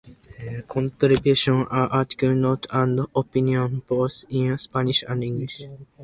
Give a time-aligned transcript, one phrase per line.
[0.67, 5.61] Contributions are articles, notes and opinions, both in Spanish and English.